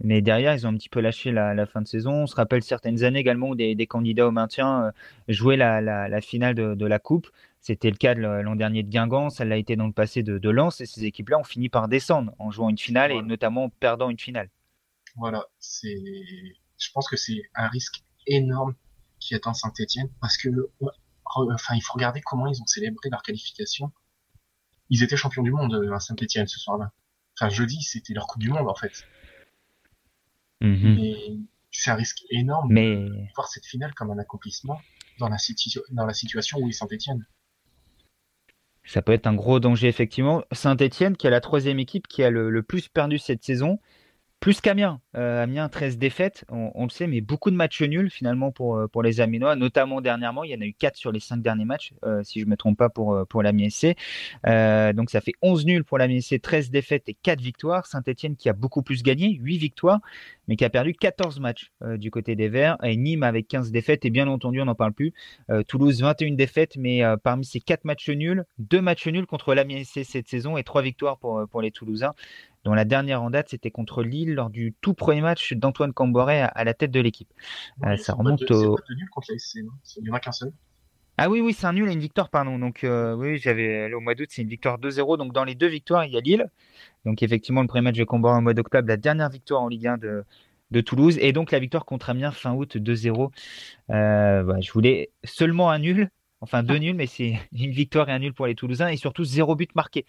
[0.00, 2.12] mais derrière, ils ont un petit peu lâché la, fin de saison.
[2.12, 4.90] On se rappelle certaines années également où des, candidats au maintien euh,
[5.28, 7.28] jouaient la, finale de, la Coupe.
[7.60, 10.50] C'était le cas l'an dernier de Guingamp, ça l'a été dans le passé de, de
[10.50, 13.68] Lens, et ces équipes-là ont fini par descendre en jouant une finale et notamment en
[13.68, 14.48] perdant une finale.
[15.16, 15.96] Voilà, c'est,
[16.78, 18.74] je pense que c'est un risque énorme
[19.18, 20.48] qui attend Saint-Etienne parce que
[21.36, 23.92] enfin, il faut regarder comment ils ont célébré leur qualification.
[24.90, 26.92] Ils étaient champions du monde euh, à Saint-Etienne ce soir-là.
[27.38, 29.06] Enfin, jeudi, c'était leur Coupe du Monde, en fait.
[30.60, 31.46] Mhm.
[31.70, 32.96] c'est un risque énorme Mais...
[32.96, 34.80] de voir cette finale comme un accomplissement
[35.20, 35.36] dans la,
[35.90, 37.24] dans la situation où est Saint-Etienne.
[38.82, 40.42] Ça peut être un gros danger, effectivement.
[40.50, 43.78] Saint-Etienne, qui est la troisième équipe qui a le plus perdu cette saison,
[44.40, 45.00] plus qu'Amiens.
[45.16, 49.02] Euh, Amiens, 13 défaites, on, le sait, mais beaucoup de matchs nuls finalement pour, euh,
[49.02, 50.44] les Aminois, notamment dernièrement.
[50.44, 52.50] Il y en a eu 4 sur les 5 derniers matchs, euh, si je ne
[52.50, 53.96] me trompe pas, pour, pour l'Amiens SC.
[54.94, 57.86] donc ça fait 11 nuls pour l'Amiens SC, 13 défaites et 4 victoires.
[57.86, 60.00] Saint-Etienne qui a beaucoup plus gagné, 8 victoires,
[60.46, 62.76] mais qui a perdu 14 matchs du côté des Verts.
[62.84, 65.12] Et Nîmes avec 15 défaites, et bien entendu, on n'en parle plus.
[65.66, 70.04] Toulouse, 21 défaites, mais parmi ces 4 matchs nuls, 2 matchs nuls contre l'Amiens SC
[70.04, 72.14] cette saison et 3 victoires pour, pour les Toulousains
[72.68, 76.42] dont la dernière en date, c'était contre Lille lors du tout premier match d'Antoine Camboré
[76.42, 77.32] à, la tête de l'équipe.
[77.86, 78.76] Euh, ça remonte au.
[78.76, 80.52] Pas nul contre Il n'y en a qu'un seul.
[81.16, 82.58] Ah oui, oui, c'est un nul et une victoire, pardon.
[82.58, 85.16] Donc, euh, oui, j'avais au mois d'août, c'est une victoire 2-0.
[85.16, 86.50] Donc, dans les deux victoires, il y a Lille.
[87.06, 89.86] Donc, effectivement, le premier match de Camboré au mois d'octobre, la dernière victoire en Ligue
[89.86, 90.24] 1 de,
[90.70, 91.16] de Toulouse.
[91.22, 93.30] Et donc, la victoire contre Amiens fin août 2-0.
[93.90, 96.10] Euh, je voulais seulement un nul.
[96.42, 98.88] Enfin, deux nuls, mais c'est une victoire et un nul pour les Toulousains.
[98.88, 100.04] Et surtout, zéro but marqué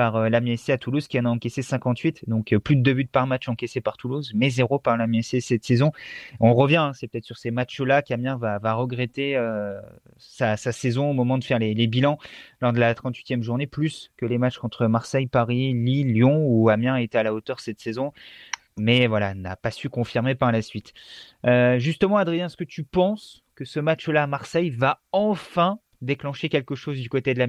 [0.00, 2.94] par euh, l'Amiens à Toulouse qui en a encaissé 58, donc euh, plus de deux
[2.94, 5.92] buts par match encaissés par Toulouse, mais zéro par l'Amiens cette saison.
[6.40, 9.78] On revient, hein, c'est peut-être sur ces matchs-là qu'Amiens va, va regretter euh,
[10.16, 12.16] sa, saison au moment de faire les, bilans
[12.62, 16.70] lors de la 38e journée, plus que les matchs contre Marseille, Paris, Lille, Lyon, où
[16.70, 18.14] Amiens était à la hauteur cette saison
[18.78, 20.94] mais voilà, n'a pas su confirmer par la suite.
[21.76, 26.74] justement, Adrien, est-ce que tu penses que ce match-là à Marseille va enfin déclencher quelque
[26.74, 27.46] chose du côté de la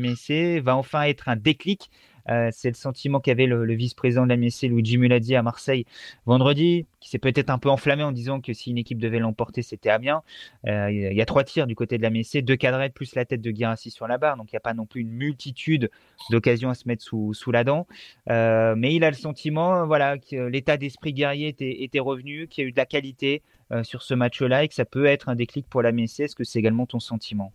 [0.62, 1.90] va enfin être un déclic
[2.30, 5.86] euh, c'est le sentiment qu'avait le, vice-président de la MSC, Luigi Muladi, à Marseille
[6.26, 9.62] vendredi, qui s'est peut-être un peu enflammé en disant que si une équipe devait l'emporter,
[9.62, 10.24] c'était Amiens.
[10.68, 13.26] Euh, il y a trois tirs du côté de la MSC, deux cadrettes plus la
[13.26, 15.90] tête de Guirassi sur la barre, donc il n'y a pas non plus une multitude
[16.30, 17.88] d'occasions à se mettre sous, la dent.
[18.30, 22.66] Euh, mais il a le sentiment voilà, que l'état d'esprit guerrier était, revenu, qu'il y
[22.66, 23.42] a eu de la qualité
[23.84, 26.20] sur ce match-là et que ça peut être un déclic pour la MSC.
[26.20, 27.54] Est-ce que c'est également ton sentiment?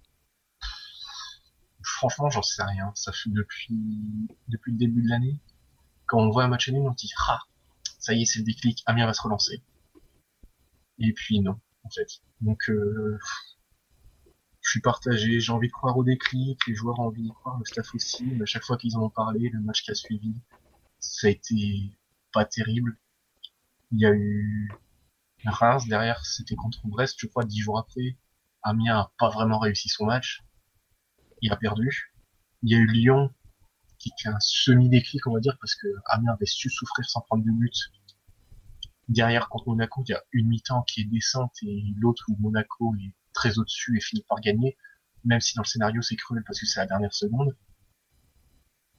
[1.87, 2.93] Franchement, j'en sais rien.
[2.95, 5.41] Ça fait depuis, le début de l'année.
[6.07, 7.41] Quand on voit un match nul, on dit, ah,
[7.99, 9.63] ça y est, c'est le déclic, Amiens va se relancer.
[10.99, 12.21] Et puis non, en fait.
[12.41, 13.19] Donc, euh,
[14.61, 15.41] je suis partagé.
[15.41, 18.25] J'ai envie de croire au déclic, les joueurs ont envie d'y croire, le staff aussi.
[18.25, 20.35] Mais à chaque fois qu'ils en ont parlé, le match qui a suivi,
[20.99, 21.97] ça a été
[22.33, 22.99] pas terrible.
[23.93, 24.71] Il y a eu
[25.45, 28.17] Reims derrière, c'était contre Brest, je crois, dix jours après.
[28.63, 30.43] Amiens a pas vraiment réussi son match
[31.43, 32.13] il a perdu.
[32.63, 33.33] Il y a eu Lyon
[33.99, 37.45] qui est un semi-déclic, on va dire, parce que Amiens avait su souffrir sans prendre
[37.45, 37.75] de but.
[39.09, 42.95] Derrière, contre Monaco, il y a une mi-temps qui est descente et l'autre où Monaco
[42.97, 44.77] est très au-dessus et finit par gagner.
[45.25, 47.57] même si dans le scénario c'est cruel parce que c'est la dernière seconde.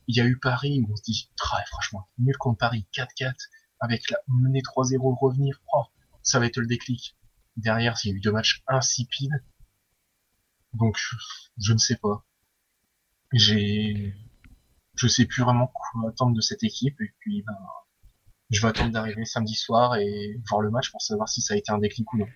[0.08, 1.30] Il y a eu Paris où on se dit,
[1.68, 3.34] franchement, nul contre Paris, 4-4,
[3.80, 5.84] avec la menée 3-0, revenir, oh,
[6.24, 7.18] ça va être le déclic.
[7.58, 9.44] Derrière, il y a eu deux matchs insipides.
[10.74, 10.98] Donc,
[11.58, 12.27] je ne sais pas.
[13.34, 14.14] J'ai,
[14.96, 17.58] je sais plus vraiment quoi attendre de cette équipe, et puis, ben,
[18.50, 21.58] je vais attendre d'arriver samedi soir et voir le match pour savoir si ça a
[21.58, 22.28] été un déclic ou non.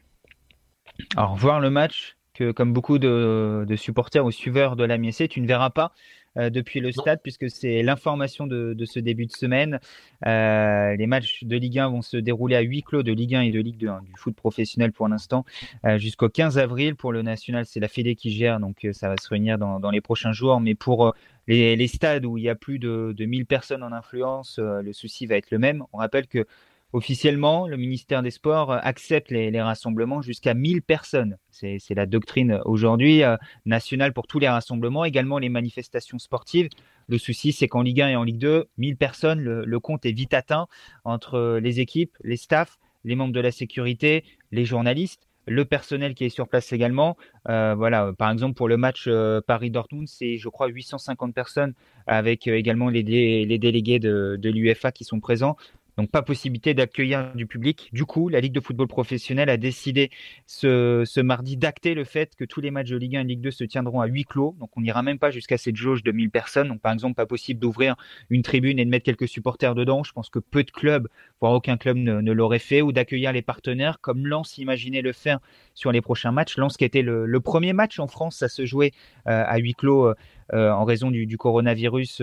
[1.15, 5.41] Alors, voir le match, que comme beaucoup de, supporters ou suiveurs de la MSC, tu
[5.41, 5.93] ne verras pas
[6.35, 9.79] depuis le stade, puisque c'est l'information de, ce début de semaine.
[10.25, 13.41] Euh, les matchs de Ligue 1 vont se dérouler à huis clos de Ligue 1
[13.41, 15.45] et de Ligue 2, hein, du foot professionnel pour l'instant,
[15.85, 16.95] euh, jusqu'au 15 avril.
[16.95, 20.01] Pour le national, c'est la Fédé qui gère, donc ça va se réunir dans, les
[20.01, 20.59] prochains jours.
[20.59, 21.13] Mais pour
[21.47, 25.25] les, stades où il y a plus de, de 1000 personnes en influence, le souci
[25.25, 25.83] va être le même.
[25.93, 26.45] On rappelle que
[26.93, 31.37] Officiellement, le ministère des Sports accepte les, rassemblements jusqu'à 1000 personnes.
[31.49, 36.67] C'est la doctrine aujourd'hui euh, nationale pour tous les rassemblements, également les manifestations sportives.
[37.07, 40.11] Le souci, c'est qu'en Ligue 1 et en Ligue 2, 1000 personnes, le, compte est
[40.11, 40.67] vite atteint
[41.05, 46.25] entre les équipes, les staffs, les membres de la sécurité, les journalistes le personnel qui
[46.25, 47.17] est sur place également.
[47.49, 51.73] Euh, voilà, par exemple pour le match euh, Paris-Dortmund, c'est je crois 850 personnes
[52.05, 55.57] avec également les, les délégués de, de l'UFA qui sont présents.
[55.97, 57.89] Donc pas possibilité d'accueillir du public.
[57.93, 60.09] Du coup, la Ligue de football professionnel a décidé
[60.45, 63.51] ce, mardi d'acter le fait que tous les matchs de Ligue 1 et Ligue 2
[63.51, 64.55] se tiendront à huis clos.
[64.59, 66.69] Donc on n'ira même pas jusqu'à cette jauge de 1000 personnes.
[66.69, 67.95] Donc par exemple, pas possible d'ouvrir
[68.29, 70.03] une tribune et de mettre quelques supporters dedans.
[70.03, 71.07] Je pense que peu de clubs,
[71.39, 72.81] voire aucun club ne, l'aurait fait.
[72.81, 75.39] Ou d'accueillir les partenaires comme Lens imaginait le faire
[75.73, 76.57] sur les prochains matchs.
[76.57, 78.93] Lens qui était le, premier match en France à se jouer
[79.27, 80.15] euh, à huis clos euh,
[80.53, 82.21] euh, en raison du, coronavirus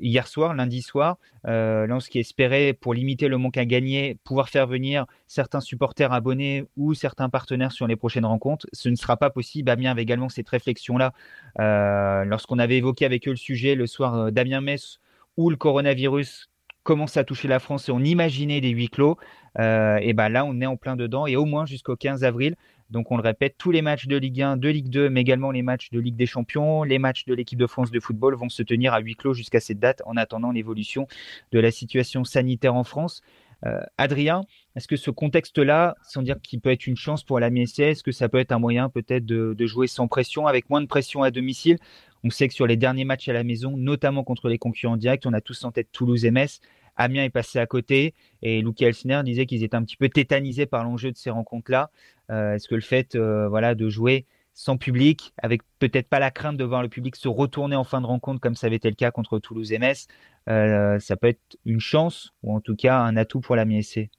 [0.00, 4.66] hier soir, lundi soir, euh, qui espérait, pour limiter le manque à gagner, pouvoir faire
[4.66, 8.66] venir certains supporters abonnés ou certains partenaires sur les prochaines rencontres.
[8.72, 9.70] Ce ne sera pas possible.
[9.70, 11.12] Amiens avait également cette réflexion-là
[11.60, 15.00] euh, lorsqu'on avait évoqué avec eux le sujet le soir euh, d'Amiens-Metz
[15.36, 16.50] où le coronavirus
[16.82, 19.16] commence à toucher la France et on imaginait des huis clos.
[19.58, 22.56] et ben là, on est en plein dedans et au moins jusqu'au 15 avril,
[22.90, 25.50] donc on le répète, tous les matchs de Ligue 1, de Ligue 2, mais également
[25.50, 28.48] les matchs de Ligue des Champions, les matchs de l'équipe de France de football vont
[28.48, 31.06] se tenir à huis clos jusqu'à cette date en attendant l'évolution
[31.52, 33.22] de la situation sanitaire en France.
[33.66, 34.42] Euh, Adrien,
[34.76, 38.02] est-ce que ce contexte-là, sans dire qu'il peut être une chance pour la MSC, est-ce
[38.02, 41.22] que ça peut être un moyen peut-être de, jouer sans pression, avec moins de pression
[41.22, 41.78] à domicile?
[42.24, 45.24] On sait que sur les derniers matchs à la maison, notamment contre les concurrents directs,
[45.26, 46.60] on a tous en tête Toulouse et Metz.
[46.96, 50.66] Amiens est passé à côté et Luki Elsner disait qu'ils étaient un petit peu tétanisés
[50.66, 51.90] par l'enjeu de ces rencontres-là.
[52.30, 56.30] Euh, est-ce que le fait euh, voilà, de jouer sans public, avec peut-être pas la
[56.30, 58.88] crainte de voir le public se retourner en fin de rencontre comme ça avait été
[58.88, 60.06] le cas contre Toulouse et Metz,
[60.48, 64.10] euh, ça peut être une chance ou en tout cas un atout pour la MSC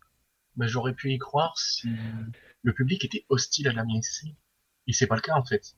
[0.58, 1.90] bah, J'aurais pu y croire si
[2.64, 4.36] le public était hostile à la MSC.
[4.88, 5.76] Et c'est pas le cas en fait.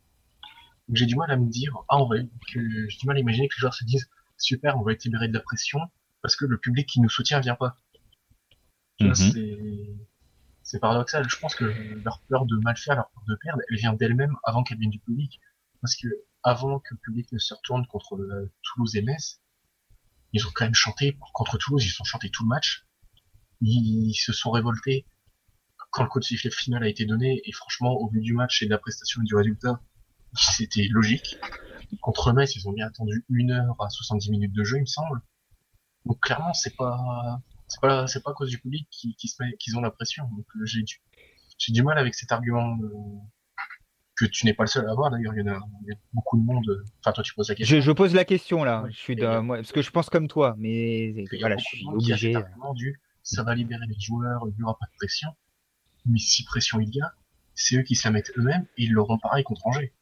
[0.91, 3.47] J'ai du mal à me dire, ah, on va, que j'ai du mal à imaginer
[3.49, 5.79] que les joueurs se disent, super, on va être libéré de la pression,
[6.27, 7.77] parce que le public qui nous soutient vient pas.
[8.99, 9.15] Mhm.
[10.61, 11.25] C'est paradoxal.
[11.29, 11.63] Je pense que
[12.03, 14.91] leur peur de mal faire, leur peur de perdre, elle vient d'elle-même avant qu'elle vienne
[14.91, 15.39] du public.
[15.79, 16.09] Parce que
[16.43, 19.39] avant que le public ne se retourne contre euh, Toulouse et Metz,
[20.33, 22.85] ils ont quand même chanté contre Toulouse, ils ont chanté tout le match.
[23.61, 25.05] Ils, se sont révoltés
[25.91, 27.41] quand le code sifflet final a été donné.
[27.45, 29.81] Et franchement, au vu du match et de la prestation et du résultat,
[30.33, 31.37] c'était logique.
[32.01, 34.85] Contre Metz, ils ont bien attendu une heure à 70 minutes de jeu, il me
[34.87, 35.21] semble.
[36.05, 39.41] Donc clairement, c'est pas c'est pas c'est pas à cause du public qui, qui se
[39.43, 40.23] met qu'ils ont la pression.
[40.36, 41.01] Donc euh, j'ai du
[41.57, 42.77] j'ai du mal avec cet argument
[44.15, 45.12] que tu n'es pas le seul à avoir.
[45.12, 45.60] D'ailleurs, il, y en a
[46.13, 46.83] beaucoup de monde.
[46.99, 47.79] Enfin, toi, tu poses la question.
[47.79, 48.86] Je, pose la question là.
[48.89, 52.33] je suis de, moi, parce que je pense comme toi, mais voilà, je suis obligé.
[52.75, 55.29] Du, ça va libérer les joueurs, il n'y aura pas de pression.
[56.05, 57.12] Mais si pression il y a,
[57.53, 59.93] c'est eux qui se la mettent eux-mêmes et ils l'auront pareil contre Angers.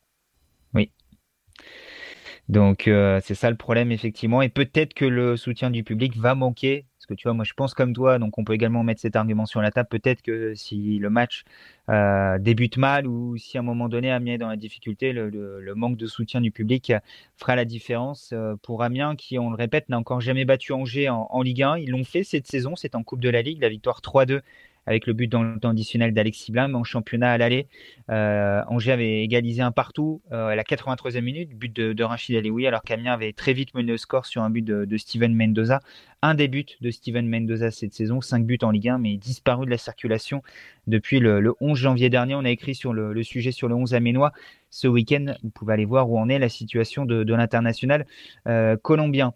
[2.48, 4.42] Donc euh, c'est ça le problème effectivement.
[4.42, 6.86] Et peut-être que le soutien du public va manquer.
[6.98, 9.16] Parce que tu vois moi je pense comme toi donc on peut également mettre cet
[9.16, 9.90] argument sur la table.
[9.90, 11.44] Peut-être que si le match
[11.90, 15.74] euh, débute mal ou si à un moment donné Amiens est dans la difficulté le,
[15.76, 16.94] manque de soutien du public
[17.38, 21.10] fera la différence euh, pour Amiens qui on le répète n'a encore jamais battu Angers
[21.10, 23.70] en Ligue 1 ils l'ont fait cette saison c'est en Coupe de la Ligue la
[23.70, 24.42] victoire 3-2
[24.86, 27.68] avec le but dans le temps additionnel d'Alexis Blam en championnat à l'aller.
[28.10, 32.36] Euh, Angers avait égalisé un partout euh, à la 83e minute, but de, de Rachid
[32.36, 35.82] Alioui, alors qu'Amiens avait très vite mené au score sur un but de, Steven Mendoza.
[36.22, 39.66] Un des buts de Steven Mendoza cette saison, 5 buts en Ligue 1, mais disparu
[39.66, 40.42] de la circulation
[40.88, 42.36] depuis le, 11 janvier dernier.
[42.36, 44.32] On a écrit sur le, sujet sur le 11 aménois
[44.70, 45.34] ce week-end.
[45.44, 48.06] Vous pouvez aller voir où en est la situation de, l'international
[48.48, 49.34] euh, colombien.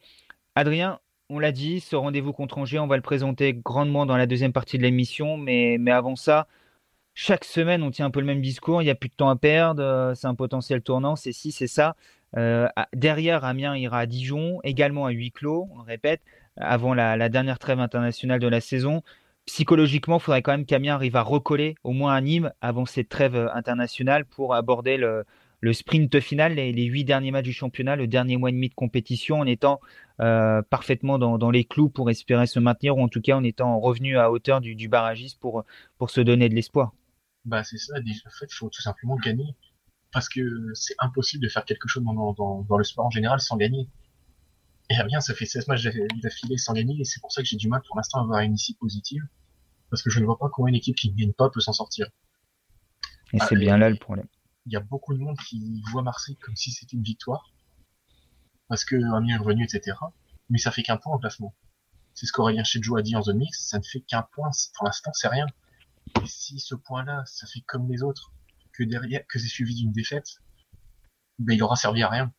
[0.55, 4.25] Adrien, on l'a dit, ce rendez-vous contre Angers, on va le présenter grandement dans la
[4.25, 6.47] deuxième partie de l'émission, mais, mais avant ça,
[7.13, 8.81] chaque semaine, on tient un peu le même discours.
[8.81, 10.13] Il n'y a plus de temps à perdre.
[10.15, 11.15] c'est un potentiel tournant.
[11.15, 11.95] C'est si, c'est ça.
[12.93, 16.21] derrière, Amiens ira à Dijon, également à huis clos, on le répète,
[16.57, 19.03] avant la, dernière trêve internationale de la saison.
[19.45, 23.09] Psychologiquement, il faudrait quand même qu'Amiens arrive à recoller au moins à Nîmes avant cette
[23.09, 25.25] trêve internationale pour aborder le,
[25.61, 28.73] le sprint final, les, huit derniers matchs du championnat, le dernier mois et demi de
[28.73, 29.81] compétition, en étant
[30.21, 33.79] euh, parfaitement dans, les clous pour espérer se maintenir, ou en tout cas en étant
[33.79, 35.65] revenu à hauteur du, du barragiste pour,
[35.97, 36.93] pour se donner de l'espoir.
[37.45, 39.55] Bah c'est ça, déjà, en fait, il faut tout simplement gagner.
[40.11, 40.41] Parce que
[40.73, 43.87] c'est impossible de faire quelque chose dans, dans, le sport en général sans gagner.
[44.89, 45.83] Et rien, ça fait 16 matchs
[46.23, 48.39] d'affilée sans gagner, et c'est pour ça que j'ai du mal pour l'instant à avoir
[48.39, 49.21] une issue positive.
[49.91, 51.73] Parce que je ne vois pas comment une équipe qui ne gagne pas peut s'en
[51.73, 52.07] sortir.
[53.33, 54.25] Et c'est bien là le problème
[54.65, 57.51] il y a beaucoup de monde qui voit Marseille comme si c'était une victoire,
[58.67, 59.97] parce que Amiens est revenu, etc.
[60.49, 61.55] Mais ça fait qu'un point en classement.
[62.13, 64.85] C'est ce qu'Aurélien Chedjou a dit en zone mix, ça ne fait qu'un point, pour
[64.85, 65.45] l'instant c'est rien.
[66.23, 68.33] Et si ce point-là, ça fait comme les autres,
[68.73, 70.37] que derrière, que c'est suivi d'une défaite,
[71.37, 72.33] ben il aura servi à rien.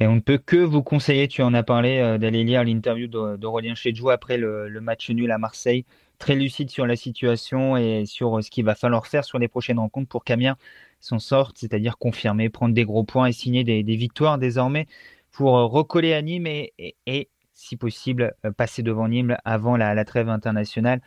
[0.00, 3.06] Et on ne peut que vous conseiller, tu en as parlé, euh, d'aller lire l'interview
[3.06, 5.84] d'Aurélien Chedjou après le, match nul à Marseille.
[6.18, 9.78] Très lucide sur la situation et sur ce qu'il va falloir faire sur les prochaines
[9.78, 10.56] rencontres pour qu'Amiens
[11.00, 14.86] s'en sorte, c'est-à-dire confirmer, prendre des gros points et signer des, victoires désormais
[15.32, 20.28] pour euh, recoller à Nîmes et, si possible, euh, passer devant Nîmes avant la, trêve
[20.28, 21.00] internationale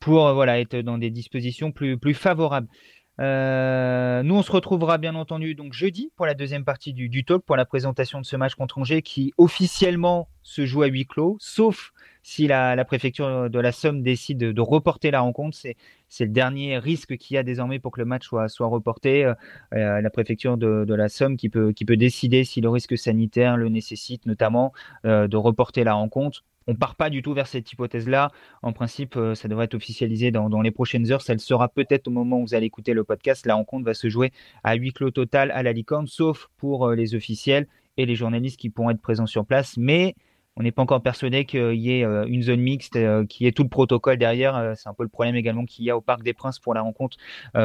[0.00, 2.68] pour voilà, être dans des dispositions plus, favorables.
[3.20, 7.24] Euh, nous, on se retrouvera bien entendu donc jeudi pour la deuxième partie du, du,
[7.24, 11.06] talk, pour la présentation de ce match contre Angers qui officiellement se joue à huis
[11.06, 11.92] clos, sauf
[12.24, 15.56] si la, préfecture de la Somme décide de, reporter la rencontre.
[15.56, 15.76] C'est,
[16.20, 19.24] le dernier risque qu'il y a désormais pour que le match soit, soit reporté.
[19.24, 19.34] Euh,
[19.74, 23.56] euh, la préfecture de, la Somme qui peut, qui peut décider si le risque sanitaire
[23.56, 24.72] le nécessite, notamment
[25.04, 28.30] de reporter la rencontre on part pas du tout vers cette hypothèse-là.
[28.62, 31.22] En principe, euh, ça devrait être officialisé dans, les prochaines heures.
[31.22, 33.46] Ça le sera peut-être au moment où vous allez écouter le podcast.
[33.46, 34.32] La rencontre va se jouer
[34.62, 38.58] à huis clos total à la licorne, sauf pour euh, les officiels et les journalistes
[38.58, 39.76] qui pourront être présents sur place.
[39.76, 40.14] Mais
[40.56, 43.52] on n'est pas encore persuadé qu'il y ait euh, une zone mixte, qu'il y ait
[43.52, 44.74] tout le protocole derrière.
[44.76, 46.82] C'est un peu le problème également qu'il y a au Parc des Princes pour la
[46.82, 47.16] rencontre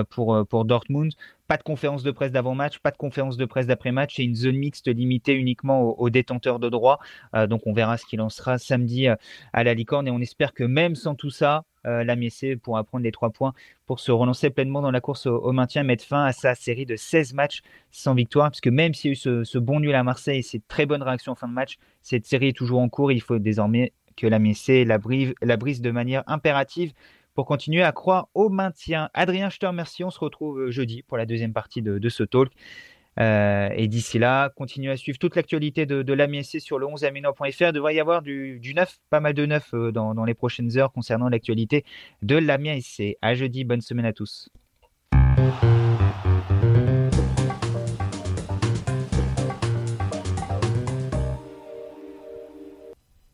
[0.10, 1.14] pour, pour Dortmund.
[1.50, 4.58] Pas de conférence de presse d'avant-match, pas de conférence de presse d'après-match et une zone
[4.58, 7.00] mixte limitée uniquement aux, détenteurs de droits.
[7.34, 9.16] Euh, donc on verra ce qu'il en sera samedi euh,
[9.52, 12.16] à la licorne et on espère que même sans tout ça, euh, la
[12.62, 13.54] pourra prendre les trois points
[13.88, 16.96] pour se relancer pleinement dans la course au, maintien, mettre fin à sa série de
[16.96, 20.40] 16 matchs sans victoire, puisque même s'il y a eu ce, bon nul à Marseille
[20.40, 23.12] et ces très bonnes réactions en fin de match, cette série est toujours en cours.
[23.12, 26.94] Il faut désormais que la Miessé la brise de manière impérative
[27.40, 29.10] pour continuer à croire au maintien.
[29.14, 30.04] Adrien, je te remercie.
[30.04, 32.52] On se retrouve euh, jeudi pour la deuxième partie de, ce talk.
[33.18, 37.70] Euh, et d'ici là, continuez à suivre toute l'actualité de, de sur le 11amino.fr.
[37.70, 40.92] Il devrait y avoir du, neuf, pas mal de neuf euh, dans, les prochaines heures
[40.92, 41.86] concernant l'actualité
[42.24, 43.16] de l'AMISC.
[43.22, 44.50] À jeudi, bonne semaine à tous.